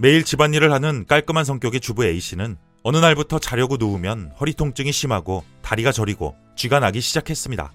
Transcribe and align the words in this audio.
매일 0.00 0.24
집안일을 0.24 0.72
하는 0.72 1.04
깔끔한 1.06 1.44
성격의 1.44 1.80
주부 1.80 2.06
A씨는 2.06 2.56
어느 2.82 2.96
날부터 2.96 3.38
자려고 3.38 3.76
누우면 3.76 4.32
허리 4.40 4.54
통증이 4.54 4.92
심하고 4.92 5.44
다리가 5.60 5.92
저리고 5.92 6.36
쥐가 6.56 6.80
나기 6.80 7.02
시작했습니다. 7.02 7.70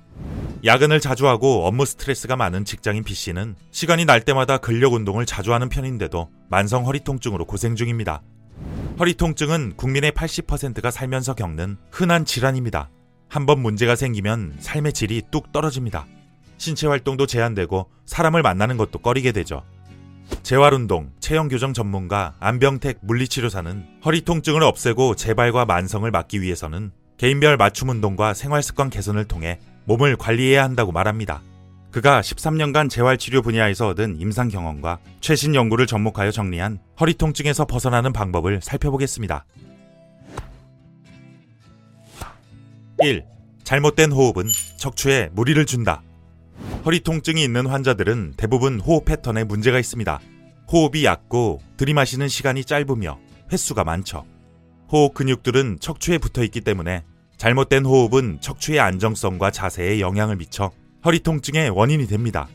야근을 0.65 1.01
자주 1.01 1.27
하고 1.27 1.67
업무 1.67 1.85
스트레스가 1.85 2.35
많은 2.35 2.65
직장인 2.65 3.03
B씨는 3.03 3.55
시간이 3.69 4.05
날 4.05 4.21
때마다 4.21 4.57
근력 4.57 4.93
운동을 4.93 5.27
자주 5.27 5.53
하는 5.53 5.69
편인데도 5.69 6.31
만성 6.49 6.87
허리 6.87 7.01
통증으로 7.01 7.45
고생 7.45 7.75
중입니다. 7.75 8.23
허리 8.97 9.13
통증은 9.13 9.73
국민의 9.75 10.11
80%가 10.13 10.89
살면서 10.89 11.35
겪는 11.35 11.77
흔한 11.91 12.25
질환입니다. 12.25 12.89
한번 13.29 13.59
문제가 13.59 13.95
생기면 13.95 14.55
삶의 14.61 14.93
질이 14.93 15.21
뚝 15.29 15.51
떨어집니다. 15.51 16.07
신체 16.57 16.87
활동도 16.87 17.27
제한되고 17.27 17.87
사람을 18.07 18.41
만나는 18.41 18.77
것도 18.77 18.97
꺼리게 18.97 19.31
되죠. 19.31 19.61
재활운동, 20.43 21.11
체형교정 21.19 21.73
전문가 21.73 22.35
안병택 22.39 22.99
물리치료사는 23.01 23.99
허리 24.05 24.21
통증을 24.21 24.63
없애고 24.63 25.15
재발과 25.15 25.65
만성을 25.65 26.09
막기 26.09 26.41
위해서는 26.41 26.91
개인별 27.17 27.57
맞춤 27.57 27.89
운동과 27.89 28.33
생활습관 28.33 28.89
개선을 28.89 29.25
통해 29.25 29.59
몸을 29.85 30.17
관리해야 30.17 30.63
한다고 30.63 30.91
말합니다. 30.91 31.41
그가 31.91 32.19
13년간 32.19 32.89
재활치료 32.89 33.41
분야에서 33.41 33.87
얻은 33.87 34.19
임상 34.19 34.49
경험과 34.49 34.99
최신 35.21 35.55
연구를 35.55 35.87
접목하여 35.87 36.29
정리한 36.31 36.79
허리 36.99 37.13
통증에서 37.13 37.65
벗어나는 37.65 38.11
방법을 38.11 38.59
살펴보겠습니다. 38.61 39.45
1. 43.01 43.23
잘못된 43.63 44.11
호흡은 44.11 44.47
척추에 44.77 45.29
무리를 45.33 45.65
준다. 45.65 46.01
허리 46.85 46.99
통증이 46.99 47.43
있는 47.43 47.65
환자들은 47.65 48.35
대부분 48.37 48.79
호흡 48.79 49.05
패턴에 49.05 49.43
문제가 49.43 49.79
있습니다. 49.79 50.19
호흡이 50.71 51.03
얕고 51.03 51.59
들이마시는 51.77 52.27
시간이 52.27 52.63
짧으며 52.63 53.17
횟수가 53.51 53.83
많죠. 53.83 54.23
호흡 54.91 55.15
근육들은 55.15 55.77
척추에 55.79 56.19
붙어 56.19 56.43
있기 56.43 56.61
때문에 56.61 57.03
잘못된 57.37 57.85
호흡은 57.85 58.37
척추의 58.39 58.79
안정성과 58.81 59.49
자세에 59.49 59.99
영향을 59.99 60.35
미쳐 60.35 60.69
허리 61.03 61.21
통증의 61.21 61.71
원인이 61.71 62.05
됩니다. 62.05 62.47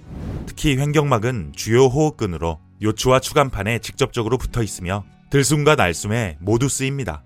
특히 0.47 0.79
횡격막은 0.79 1.55
주요 1.57 1.87
호흡근으로 1.87 2.61
요추와 2.83 3.19
추간판에 3.19 3.81
직접적으로 3.81 4.39
붙어 4.39 4.63
있으며 4.63 5.05
들숨과 5.31 5.75
날숨에 5.75 6.37
모두 6.39 6.69
쓰입니다. 6.69 7.25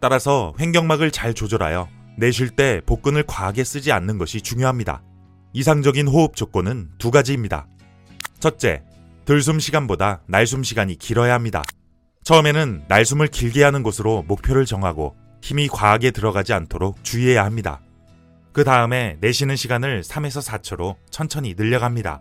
따라서 0.00 0.54
횡격막을 0.60 1.10
잘 1.10 1.34
조절하여 1.34 1.88
내쉴 2.18 2.50
때 2.50 2.82
복근을 2.86 3.24
과하게 3.24 3.64
쓰지 3.64 3.90
않는 3.90 4.16
것이 4.16 4.42
중요합니다. 4.42 5.02
이상적인 5.56 6.06
호흡 6.06 6.36
조건은 6.36 6.90
두 6.98 7.10
가지입니다. 7.10 7.66
첫째, 8.40 8.82
들숨 9.24 9.58
시간보다 9.58 10.20
날숨 10.26 10.62
시간이 10.62 10.98
길어야 10.98 11.32
합니다. 11.32 11.62
처음에는 12.24 12.84
날숨을 12.88 13.28
길게 13.28 13.64
하는 13.64 13.82
곳으로 13.82 14.22
목표를 14.28 14.66
정하고 14.66 15.16
힘이 15.40 15.68
과하게 15.68 16.10
들어가지 16.10 16.52
않도록 16.52 17.02
주의해야 17.02 17.42
합니다. 17.42 17.80
그 18.52 18.64
다음에 18.64 19.16
내쉬는 19.22 19.56
시간을 19.56 20.02
3에서 20.02 20.46
4초로 20.46 20.96
천천히 21.08 21.54
늘려갑니다. 21.56 22.20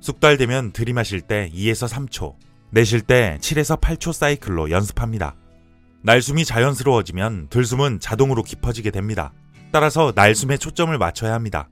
숙달되면 0.00 0.72
들이마실 0.72 1.20
때 1.20 1.52
2에서 1.54 1.88
3초, 1.88 2.34
내쉴 2.72 3.02
때 3.02 3.38
7에서 3.40 3.80
8초 3.80 4.12
사이클로 4.12 4.72
연습합니다. 4.72 5.36
날숨이 6.02 6.44
자연스러워지면 6.44 7.50
들숨은 7.50 8.00
자동으로 8.00 8.42
깊어지게 8.42 8.90
됩니다. 8.90 9.32
따라서 9.70 10.12
날숨에 10.12 10.56
초점을 10.56 10.98
맞춰야 10.98 11.34
합니다. 11.34 11.68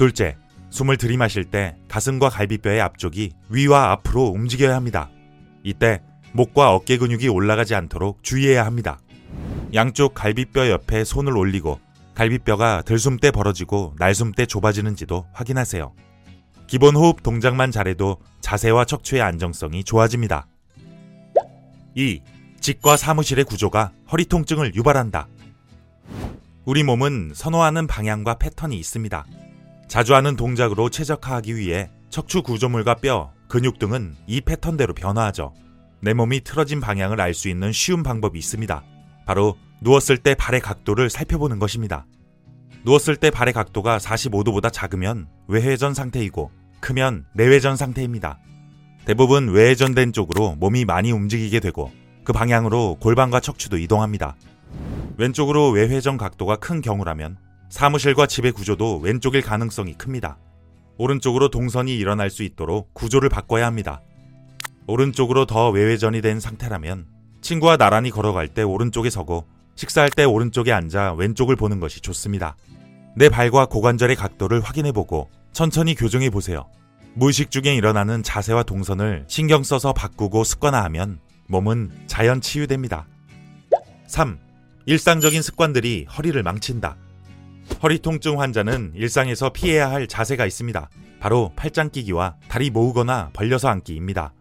둘째, 0.00 0.34
숨을 0.70 0.96
들이마실 0.96 1.44
때 1.44 1.76
가슴과 1.88 2.30
갈비뼈의 2.30 2.80
앞쪽이 2.80 3.32
위와 3.50 3.90
앞으로 3.90 4.28
움직여야 4.28 4.74
합니다. 4.74 5.10
이때 5.62 6.00
목과 6.32 6.74
어깨 6.74 6.96
근육이 6.96 7.28
올라가지 7.28 7.74
않도록 7.74 8.22
주의해야 8.22 8.64
합니다. 8.64 8.98
양쪽 9.74 10.14
갈비뼈 10.14 10.70
옆에 10.70 11.04
손을 11.04 11.36
올리고 11.36 11.80
갈비뼈가 12.14 12.80
들숨 12.86 13.18
때 13.18 13.30
벌어지고 13.30 13.94
날숨 13.98 14.32
때 14.32 14.46
좁아지는지도 14.46 15.26
확인하세요. 15.34 15.92
기본 16.66 16.96
호흡 16.96 17.22
동작만 17.22 17.70
잘해도 17.70 18.22
자세와 18.40 18.86
척추의 18.86 19.20
안정성이 19.20 19.84
좋아집니다. 19.84 20.46
2. 21.94 22.22
직과 22.58 22.96
사무실의 22.96 23.44
구조가 23.44 23.92
허리 24.10 24.24
통증을 24.24 24.74
유발한다. 24.74 25.28
우리 26.64 26.84
몸은 26.84 27.32
선호하는 27.34 27.86
방향과 27.86 28.36
패턴이 28.36 28.78
있습니다. 28.78 29.26
자주 29.90 30.14
하는 30.14 30.36
동작으로 30.36 30.88
최적화하기 30.88 31.56
위해 31.56 31.90
척추 32.10 32.44
구조물과 32.44 32.94
뼈, 32.94 33.32
근육 33.48 33.80
등은 33.80 34.14
이 34.28 34.40
패턴대로 34.40 34.94
변화하죠. 34.94 35.52
내 36.00 36.14
몸이 36.14 36.42
틀어진 36.42 36.80
방향을 36.80 37.20
알 37.20 37.34
수 37.34 37.48
있는 37.48 37.72
쉬운 37.72 38.04
방법이 38.04 38.38
있습니다. 38.38 38.84
바로 39.26 39.56
누웠을 39.80 40.16
때 40.18 40.36
발의 40.36 40.60
각도를 40.60 41.10
살펴보는 41.10 41.58
것입니다. 41.58 42.06
누웠을 42.84 43.16
때 43.16 43.30
발의 43.32 43.52
각도가 43.52 43.98
45도보다 43.98 44.72
작으면 44.72 45.26
외회전 45.48 45.92
상태이고 45.92 46.52
크면 46.78 47.26
내회전 47.34 47.74
상태입니다. 47.74 48.38
대부분 49.06 49.48
외회전된 49.48 50.12
쪽으로 50.12 50.54
몸이 50.54 50.84
많이 50.84 51.10
움직이게 51.10 51.58
되고 51.58 51.90
그 52.22 52.32
방향으로 52.32 52.98
골반과 53.00 53.40
척추도 53.40 53.76
이동합니다. 53.76 54.36
왼쪽으로 55.18 55.70
외회전 55.70 56.16
각도가 56.16 56.54
큰 56.56 56.80
경우라면 56.80 57.38
사무실과 57.70 58.26
집의 58.26 58.52
구조도 58.52 58.98
왼쪽일 58.98 59.42
가능성이 59.42 59.94
큽니다. 59.94 60.36
오른쪽으로 60.98 61.48
동선이 61.48 61.96
일어날 61.96 62.28
수 62.28 62.42
있도록 62.42 62.92
구조를 62.92 63.28
바꿔야 63.28 63.64
합니다. 63.64 64.02
오른쪽으로 64.86 65.46
더 65.46 65.70
외회전이 65.70 66.20
된 66.20 66.40
상태라면 66.40 67.06
친구와 67.40 67.76
나란히 67.76 68.10
걸어갈 68.10 68.48
때 68.48 68.62
오른쪽에 68.62 69.08
서고 69.08 69.46
식사할 69.76 70.10
때 70.10 70.24
오른쪽에 70.24 70.72
앉아 70.72 71.14
왼쪽을 71.14 71.56
보는 71.56 71.80
것이 71.80 72.00
좋습니다. 72.00 72.56
내 73.16 73.28
발과 73.28 73.66
고관절의 73.66 74.16
각도를 74.16 74.60
확인해 74.60 74.92
보고 74.92 75.30
천천히 75.52 75.94
교정해 75.94 76.28
보세요. 76.28 76.68
무의식 77.14 77.50
중에 77.50 77.74
일어나는 77.74 78.22
자세와 78.22 78.64
동선을 78.64 79.24
신경 79.28 79.62
써서 79.62 79.92
바꾸고 79.92 80.42
습관화하면 80.44 81.20
몸은 81.46 81.92
자연 82.08 82.40
치유됩니다. 82.40 83.06
3. 84.06 84.38
일상적인 84.86 85.40
습관들이 85.40 86.06
허리를 86.06 86.40
망친다. 86.42 86.96
허리 87.82 87.98
통증 87.98 88.40
환자는 88.40 88.92
일상에서 88.94 89.50
피해야 89.50 89.90
할 89.90 90.06
자세가 90.06 90.46
있습니다. 90.46 90.90
바로 91.18 91.52
팔짱 91.56 91.90
끼기와 91.90 92.36
다리 92.48 92.70
모으거나 92.70 93.30
벌려서 93.32 93.68
앉기입니다. 93.68 94.32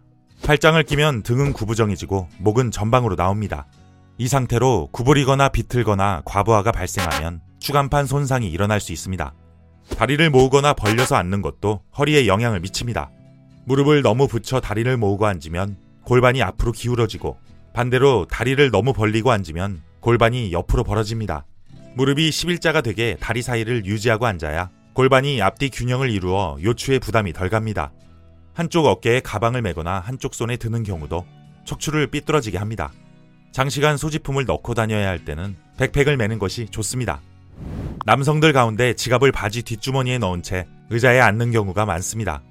팔짱을 0.43 0.83
끼면 0.83 1.23
등은 1.23 1.53
구부정해지고 1.53 2.27
목은 2.39 2.71
전방으로 2.71 3.15
나옵니다. 3.15 3.67
이 4.17 4.27
상태로 4.27 4.89
구부리거나 4.91 5.49
비틀거나 5.49 6.23
과부하가 6.25 6.71
발생하면 6.71 7.41
추간판 7.59 8.05
손상이 8.05 8.49
일어날 8.49 8.79
수 8.79 8.91
있습니다. 8.91 9.33
다리를 9.97 10.29
모으거나 10.29 10.73
벌려서 10.73 11.15
앉는 11.15 11.41
것도 11.41 11.81
허리에 11.97 12.27
영향을 12.27 12.59
미칩니다. 12.59 13.11
무릎을 13.65 14.01
너무 14.01 14.27
붙여 14.27 14.59
다리를 14.59 14.95
모으고 14.97 15.25
앉으면 15.25 15.77
골반이 16.03 16.41
앞으로 16.41 16.71
기울어지고 16.71 17.37
반대로 17.73 18.25
다리를 18.29 18.71
너무 18.71 18.93
벌리고 18.93 19.31
앉으면 19.31 19.81
골반이 19.99 20.51
옆으로 20.51 20.83
벌어집니다. 20.83 21.45
무릎이 21.95 22.29
11자가 22.29 22.83
되게 22.83 23.17
다리 23.19 23.41
사이를 23.41 23.85
유지하고 23.85 24.25
앉아야 24.25 24.69
골반이 24.93 25.41
앞뒤 25.41 25.69
균형을 25.69 26.09
이루어 26.09 26.57
요추의 26.61 26.99
부담이 26.99 27.33
덜 27.33 27.49
갑니다. 27.49 27.91
한쪽 28.53 28.85
어깨에 28.85 29.21
가방을 29.21 29.61
메거나 29.61 29.99
한쪽 29.99 30.33
손에 30.33 30.57
드는 30.57 30.83
경우도 30.83 31.25
척추를 31.65 32.07
삐뚤어지게 32.07 32.57
합니다. 32.57 32.91
장시간 33.51 33.97
소지품을 33.97 34.45
넣고 34.45 34.73
다녀야 34.73 35.07
할 35.07 35.23
때는 35.25 35.55
백팩을 35.77 36.17
매는 36.17 36.39
것이 36.39 36.67
좋습니다. 36.67 37.21
남성들 38.05 38.53
가운데 38.53 38.93
지갑을 38.93 39.31
바지 39.31 39.63
뒷주머니에 39.63 40.17
넣은 40.19 40.43
채 40.43 40.67
의자에 40.89 41.19
앉는 41.19 41.51
경우가 41.51 41.85
많습니다. 41.85 42.41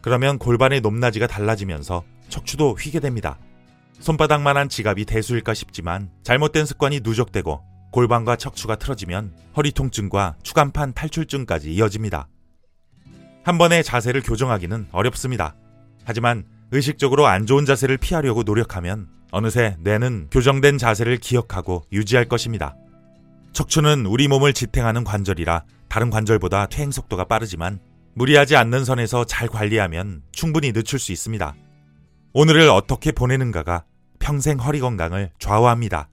그러면 0.00 0.38
골반의 0.38 0.80
높낮이가 0.80 1.26
달라지면서 1.26 2.04
척추도 2.28 2.74
휘게 2.74 3.00
됩니다. 3.00 3.38
손바닥만한 4.00 4.68
지갑이 4.68 5.04
대수일까 5.06 5.54
싶지만 5.54 6.10
잘못된 6.22 6.66
습관이 6.66 7.00
누적되고 7.02 7.67
골반과 7.90 8.36
척추가 8.36 8.76
틀어지면 8.76 9.32
허리 9.56 9.72
통증과 9.72 10.36
추간판 10.42 10.92
탈출증까지 10.92 11.72
이어집니다. 11.72 12.28
한 13.44 13.58
번에 13.58 13.82
자세를 13.82 14.22
교정하기는 14.22 14.88
어렵습니다. 14.92 15.54
하지만 16.04 16.44
의식적으로 16.70 17.26
안 17.26 17.46
좋은 17.46 17.64
자세를 17.64 17.96
피하려고 17.96 18.42
노력하면 18.42 19.08
어느새 19.30 19.76
뇌는 19.80 20.28
교정된 20.30 20.78
자세를 20.78 21.18
기억하고 21.18 21.84
유지할 21.92 22.26
것입니다. 22.26 22.76
척추는 23.52 24.06
우리 24.06 24.28
몸을 24.28 24.52
지탱하는 24.52 25.04
관절이라 25.04 25.64
다른 25.88 26.10
관절보다 26.10 26.66
퇴행 26.66 26.90
속도가 26.90 27.24
빠르지만 27.24 27.80
무리하지 28.14 28.56
않는 28.56 28.84
선에서 28.84 29.24
잘 29.24 29.48
관리하면 29.48 30.22
충분히 30.32 30.72
늦출 30.72 30.98
수 30.98 31.12
있습니다. 31.12 31.54
오늘을 32.34 32.68
어떻게 32.68 33.12
보내는가가 33.12 33.84
평생 34.18 34.58
허리 34.58 34.80
건강을 34.80 35.30
좌우합니다. 35.38 36.08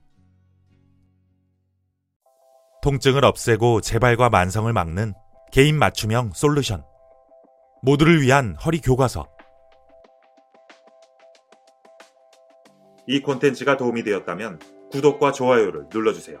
통증을 2.86 3.24
없애고 3.24 3.80
재발과 3.80 4.30
만성을 4.30 4.72
막는 4.72 5.12
개인 5.50 5.76
맞춤형 5.76 6.30
솔루션. 6.34 6.84
모두를 7.82 8.22
위한 8.22 8.54
허리 8.64 8.80
교과서. 8.80 9.26
이 13.08 13.20
콘텐츠가 13.22 13.76
도움이 13.76 14.04
되었다면 14.04 14.60
구독과 14.92 15.32
좋아요를 15.32 15.86
눌러주세요. 15.92 16.38